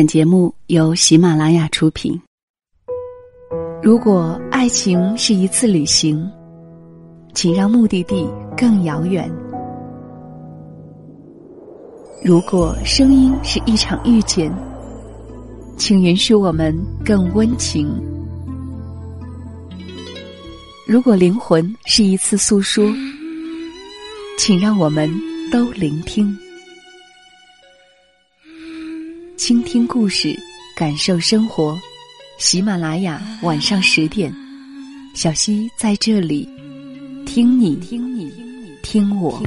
[0.00, 2.18] 本节目由喜马拉雅出品。
[3.82, 6.26] 如果爱情是一次旅行，
[7.34, 8.26] 请让目的地
[8.56, 9.28] 更遥远；
[12.24, 14.50] 如果声音是一场遇见，
[15.76, 17.86] 请允许我们更温情；
[20.86, 22.90] 如果灵魂是一次诉说，
[24.38, 25.10] 请让我们
[25.52, 26.34] 都聆听。
[29.40, 30.38] 倾听故事，
[30.76, 31.80] 感受生活。
[32.36, 34.30] 喜马拉雅晚上十点，
[35.14, 36.46] 小溪在这里，
[37.24, 38.30] 听你听你
[38.82, 39.42] 听我。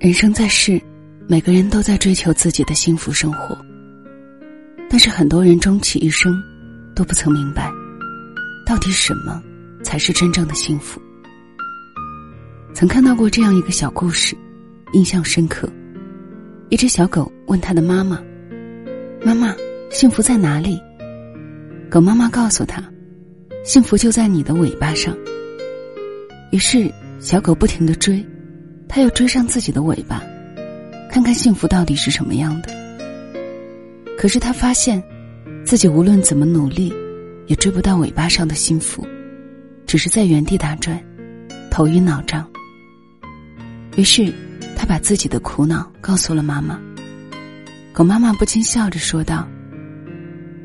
[0.00, 0.82] 人生在世，
[1.28, 3.56] 每个人都在追求自己的幸福生活，
[4.88, 6.34] 但是很多人终其一生，
[6.92, 7.70] 都不曾明白，
[8.66, 9.40] 到底什么。
[9.90, 11.02] 才是真正的幸福。
[12.72, 14.36] 曾看到过这样一个小故事，
[14.92, 15.68] 印象深刻。
[16.68, 18.22] 一只小狗问它的妈妈
[19.26, 19.52] ：“妈妈，
[19.90, 20.80] 幸福在哪里？”
[21.90, 22.80] 狗妈妈告诉他
[23.66, 25.12] ：“幸福就在你的尾巴上。”
[26.52, 28.24] 于是小狗不停的追，
[28.86, 30.22] 它要追上自己的尾巴，
[31.10, 32.68] 看看幸福到底是什么样的。
[34.16, 35.02] 可是他发现，
[35.64, 36.94] 自己无论怎么努力，
[37.48, 39.04] 也追不到尾巴上的幸福。
[39.90, 41.04] 只是在原地打转，
[41.68, 42.48] 头晕脑胀。
[43.96, 44.32] 于是，
[44.76, 46.78] 他把自己的苦恼告诉了妈妈。
[47.92, 49.48] 狗妈妈不禁笑着说道：“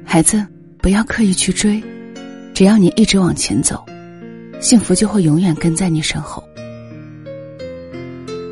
[0.05, 0.45] 孩子，
[0.77, 1.83] 不要刻意去追，
[2.53, 3.83] 只要你一直往前走，
[4.61, 6.47] 幸福就会永远跟在你身后。”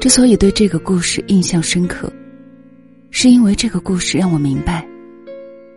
[0.01, 2.11] 之所以对这个故事印象深刻，
[3.11, 4.83] 是因为这个故事让我明白，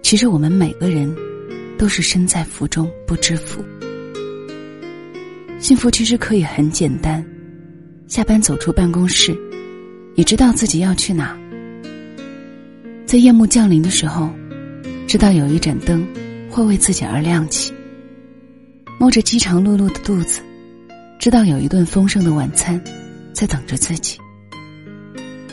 [0.00, 1.14] 其实我们每个人
[1.76, 3.62] 都是身在福中不知福。
[5.66, 7.26] 幸福其实可以很简单，
[8.06, 9.36] 下班走出办公室，
[10.14, 11.36] 你知道自己要去哪。
[13.04, 14.30] 在夜幕降临的时候，
[15.08, 16.06] 知道有一盏灯
[16.48, 17.74] 会为自己而亮起。
[18.96, 20.40] 摸着饥肠辘辘的肚子，
[21.18, 22.80] 知道有一顿丰盛的晚餐
[23.32, 24.16] 在等着自己。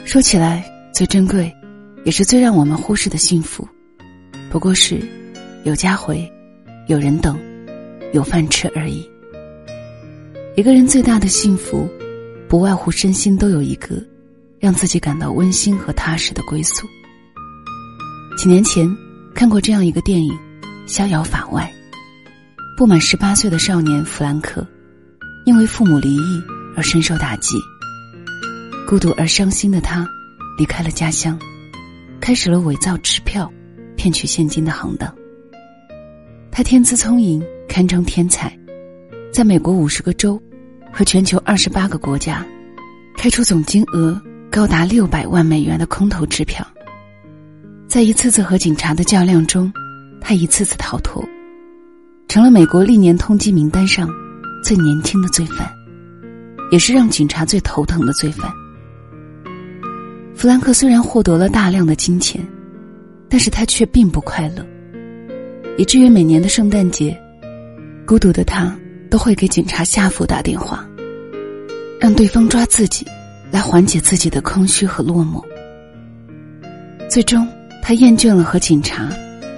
[0.05, 1.51] 说起来，最珍贵，
[2.05, 3.67] 也是最让我们忽视的幸福，
[4.51, 5.01] 不过是
[5.63, 6.31] 有家回，
[6.87, 7.35] 有人等，
[8.11, 9.09] 有饭吃而已。
[10.55, 11.89] 一个人最大的幸福，
[12.47, 13.95] 不外乎身心都有一个
[14.59, 16.87] 让自己感到温馨和踏实的归宿。
[18.37, 18.87] 几年前
[19.33, 20.31] 看过这样一个电影
[20.85, 21.73] 《逍遥法外》，
[22.77, 24.63] 不满十八岁的少年弗兰克，
[25.47, 26.43] 因为父母离异
[26.75, 27.55] 而深受打击，
[28.87, 30.07] 孤独而伤心的他，
[30.59, 31.37] 离开了家乡，
[32.21, 33.51] 开始了伪造支票、
[33.95, 35.11] 骗取现金的行当。
[36.51, 38.55] 他天资聪颖，堪称天才。
[39.33, 40.39] 在美国五十个州
[40.91, 42.45] 和全球二十八个国家，
[43.17, 44.21] 开出总金额
[44.51, 46.63] 高达六百万美元的空头支票。
[47.87, 49.73] 在一次次和警察的较量中，
[50.21, 51.27] 他一次次逃脱，
[52.27, 54.07] 成了美国历年通缉名单上
[54.63, 55.67] 最年轻的罪犯，
[56.69, 58.53] 也是让警察最头疼的罪犯。
[60.35, 62.39] 弗兰克虽然获得了大量的金钱，
[63.27, 64.63] 但是他却并不快乐，
[65.75, 67.19] 以至于每年的圣诞节，
[68.05, 68.71] 孤独的他。
[69.13, 70.83] 都会给警察下属打电话，
[71.99, 73.05] 让对方抓自己，
[73.51, 75.39] 来缓解自己的空虚和落寞。
[77.07, 77.47] 最终，
[77.79, 79.07] 他厌倦了和警察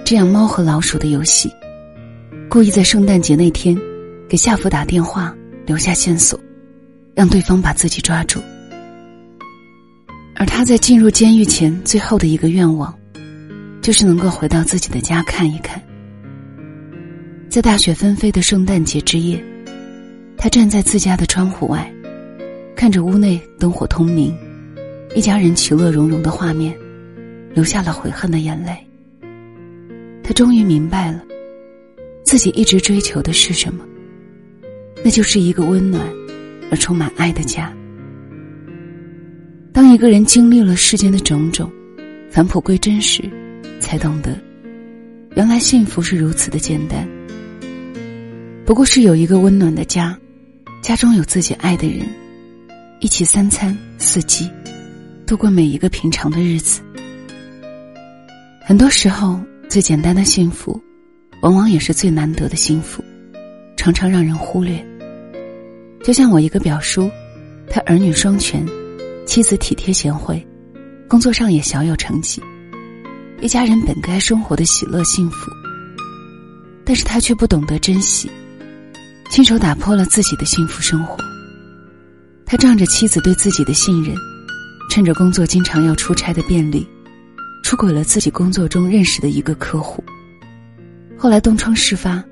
[0.04, 1.50] 这样猫和老鼠的游戏，
[2.50, 3.74] 故意在圣诞节那天
[4.28, 5.34] 给夏福打电话，
[5.64, 6.38] 留下线索，
[7.14, 8.42] 让对方把自己抓住。
[10.34, 12.94] 而他在进入监狱前最后的一个愿望，
[13.80, 15.82] 就是能够回到自己的家看一看。
[17.48, 19.42] 在大雪纷飞的圣诞节之夜，
[20.36, 21.90] 他站在自家的窗户外，
[22.74, 24.36] 看着屋内灯火通明，
[25.14, 26.76] 一家人其乐融融的画面，
[27.54, 28.76] 流下了悔恨的眼泪。
[30.22, 31.22] 他终于明白了，
[32.24, 33.86] 自己一直追求的是什么，
[35.02, 36.02] 那就是一个温暖
[36.70, 37.72] 而充满爱的家。
[39.72, 41.70] 当一个人经历了世间的种种，
[42.28, 43.22] 返璞归真时，
[43.80, 44.36] 才懂得，
[45.36, 47.08] 原来幸福是如此的简单。
[48.66, 50.18] 不过是有一个温暖的家，
[50.82, 52.04] 家中有自己爱的人，
[52.98, 54.50] 一起三餐四季，
[55.24, 56.80] 度过每一个平常的日子。
[58.60, 60.82] 很多时候，最简单的幸福，
[61.42, 63.04] 往往也是最难得的幸福，
[63.76, 64.84] 常常让人忽略。
[66.02, 67.08] 就像我一个表叔，
[67.70, 68.66] 他儿女双全，
[69.26, 70.44] 妻子体贴贤惠，
[71.06, 72.42] 工作上也小有成绩，
[73.40, 75.52] 一家人本该生活的喜乐幸福，
[76.84, 78.28] 但是他却不懂得珍惜。
[79.30, 81.16] 亲手打破了自己的幸福生活。
[82.44, 84.14] 他仗着妻子对自己的信任，
[84.88, 86.86] 趁着工作经常要出差的便利，
[87.62, 90.02] 出轨了自己工作中认识的一个客户。
[91.18, 92.22] 后来东窗事发，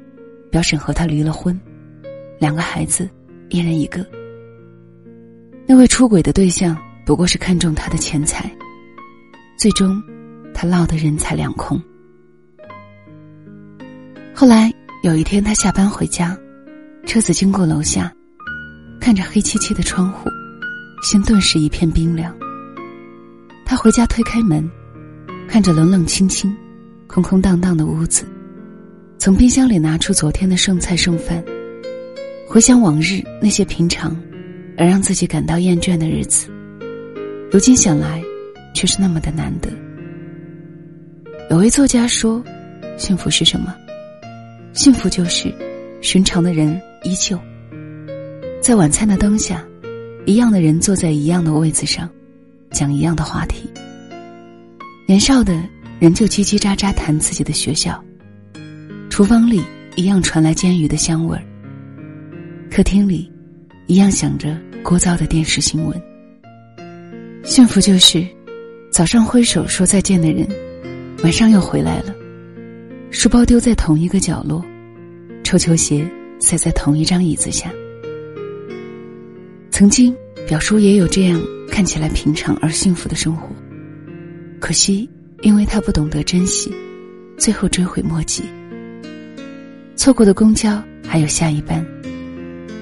[0.50, 1.58] 表婶和他离了婚，
[2.38, 3.08] 两个孩子，
[3.48, 4.06] 一人一个。
[5.66, 8.50] 那位出轨的对象不过是看中他的钱财，
[9.58, 10.00] 最终，
[10.54, 11.82] 他落得人财两空。
[14.32, 16.38] 后来有一天，他下班回家，
[17.06, 18.12] 车子经过楼下，
[19.00, 20.28] 看着黑漆漆的窗户，
[21.02, 22.34] 心顿时一片冰凉。
[23.64, 24.68] 他回家推开门，
[25.48, 26.54] 看着冷冷清清、
[27.06, 28.24] 空空荡荡的屋子，
[29.18, 31.42] 从冰箱里拿出昨天的剩菜剩饭，
[32.48, 34.16] 回想往日那些平常
[34.76, 36.48] 而让自己感到厌倦的日子，
[37.52, 38.22] 如今想来，
[38.74, 39.70] 却是那么的难得。
[41.50, 42.42] 有位作家说
[42.98, 43.74] ：“幸福是什么？”
[44.72, 45.54] 幸福就是，
[46.04, 47.40] 寻常的人依旧，
[48.60, 49.64] 在晚餐的灯下，
[50.26, 52.10] 一样的人坐在一样的位子上，
[52.70, 53.70] 讲一样的话题。
[55.06, 55.58] 年少的
[55.98, 58.04] 人就叽叽喳喳谈自己的学校，
[59.08, 59.62] 厨房里
[59.96, 61.42] 一样传来煎鱼的香味儿，
[62.70, 63.32] 客厅里
[63.86, 65.98] 一样响着聒噪的电视新闻。
[67.44, 68.22] 幸福就是，
[68.92, 70.46] 早上挥手说再见的人，
[71.22, 72.14] 晚上又回来了。
[73.10, 74.62] 书包丢在同一个角落，
[75.44, 76.10] 臭球鞋
[76.40, 77.70] 塞在同一张椅子下。
[79.70, 80.16] 曾经
[80.48, 83.50] 表叔也有这样看起来平常而幸福的生活，
[84.58, 85.08] 可惜
[85.42, 86.74] 因为他不懂得珍惜，
[87.36, 88.42] 最后追悔莫及。
[89.94, 91.84] 错过的公交还有下一班，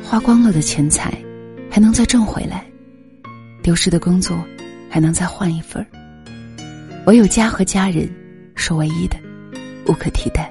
[0.02, 1.12] 花光了的钱财
[1.68, 2.64] 还能再挣回来，
[3.60, 4.38] 丢失的工作
[4.88, 5.86] 还能再换一份儿。
[7.06, 8.08] 唯有家和家人
[8.54, 9.16] 是唯一的。
[9.88, 10.48] 无可替代。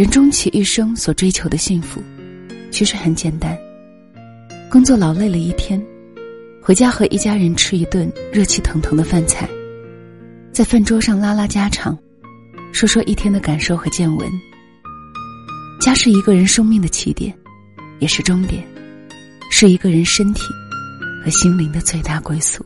[0.00, 2.02] 人终其一生所追求的幸福，
[2.70, 3.54] 其实很简单：
[4.70, 5.78] 工作劳累了一天，
[6.62, 9.46] 回家和一家人吃一顿热气腾腾的饭菜，
[10.54, 11.94] 在饭桌上拉拉家常，
[12.72, 14.26] 说说一天的感受和见闻。
[15.82, 17.36] 家是一个人生命的起点，
[17.98, 18.66] 也是终点，
[19.50, 20.44] 是一个人身体
[21.22, 22.64] 和心灵的最大归宿。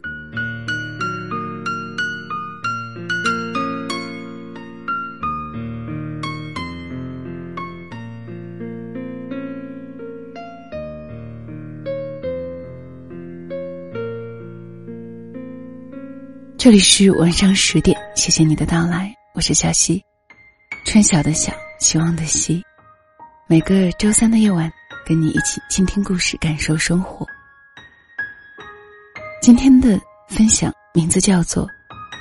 [16.65, 20.03] 这里是晚上十点，谢谢你的到来，我是小溪，
[20.87, 22.65] 春晓的晓，希望的希，
[23.47, 24.73] 每个周三的夜晚，
[25.05, 27.27] 跟你一起倾听故事，感受生活。
[29.43, 31.67] 今天的分享名字叫做《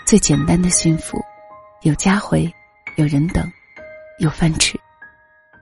[0.05, 1.17] 最简单的幸福》，
[1.83, 2.53] 有家回，
[2.97, 3.49] 有人等，
[4.19, 4.77] 有饭吃。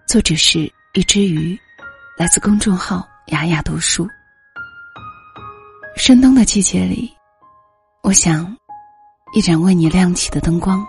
[0.07, 0.62] 作者是
[0.95, 1.56] 一只鱼，
[2.18, 4.10] 来自公众号雅雅读书。
[5.95, 7.16] 深冬的季节里，
[8.01, 8.51] 我想。
[9.33, 10.86] 一盏为你亮起的灯光，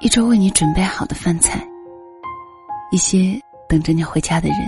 [0.00, 1.64] 一桌为你准备好的饭菜，
[2.90, 4.58] 一些等着你回家的人，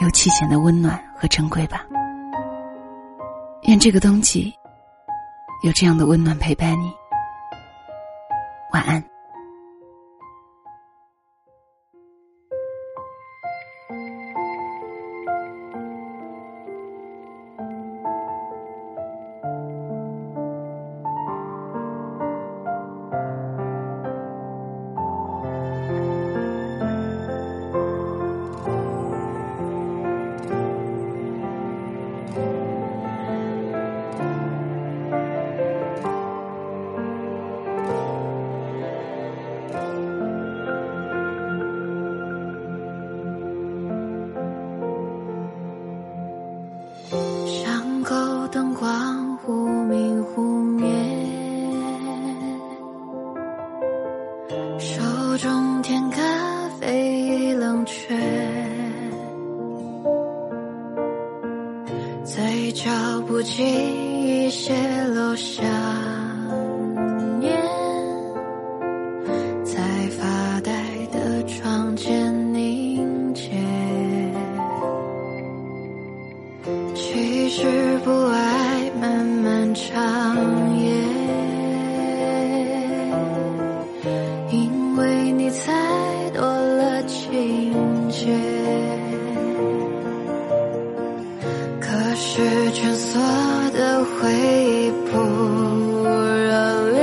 [0.00, 1.84] 尤其显得温暖和珍贵吧。
[3.64, 4.50] 愿这个冬季
[5.62, 6.90] 有这样的温暖陪伴你。
[8.72, 9.04] 晚安。
[62.60, 62.90] 嘴角
[63.26, 63.64] 不经
[64.26, 64.74] 意泄
[65.06, 66.29] 露下。
[92.80, 93.20] 蜷缩
[93.72, 95.18] 的回忆不
[96.08, 96.48] 热
[96.92, 96.98] 烈，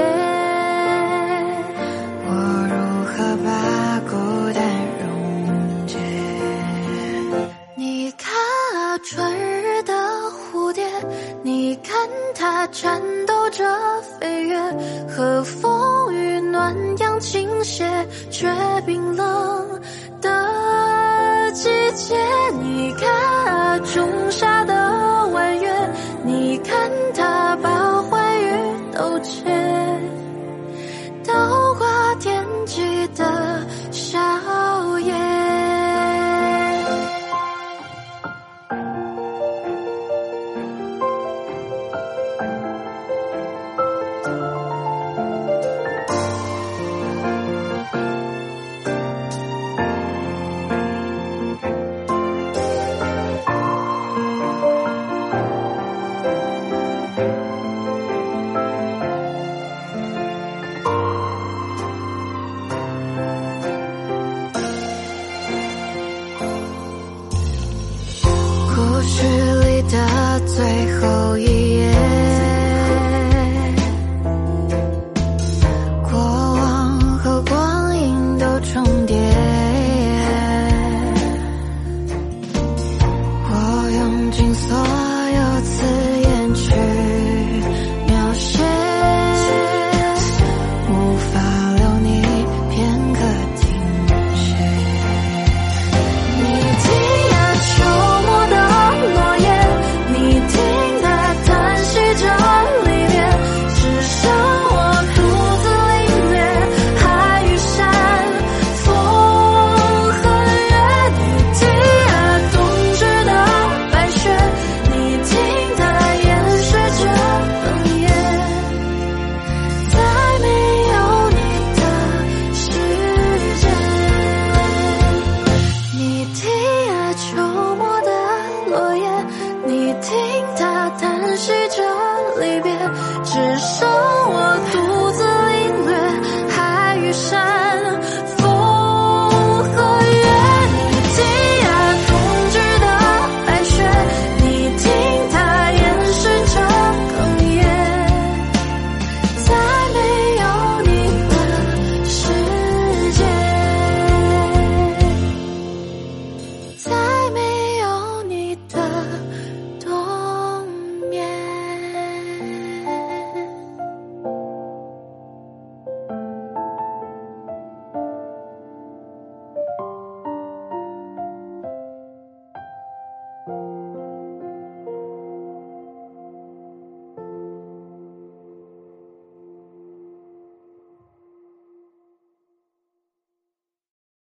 [2.25, 2.29] 我
[2.71, 3.47] 如何把
[4.09, 4.17] 孤
[4.55, 4.59] 单
[4.99, 5.05] 溶
[5.85, 5.93] 解？
[7.75, 9.31] 你看啊，春
[9.61, 9.93] 日的
[10.51, 10.83] 蝴蝶，
[11.43, 11.95] 你看
[12.33, 13.63] 它颤抖着
[14.19, 14.59] 飞越
[15.07, 17.85] 和风雨，暖阳倾斜
[18.31, 18.51] 却
[18.83, 19.79] 冰冷
[20.21, 22.17] 的季节。
[22.63, 23.07] 你看
[23.45, 24.26] 啊，终。
[69.07, 69.46] 故事里的最后一